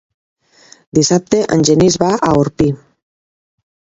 [0.99, 2.71] Dissabte en Genís va a Orpí.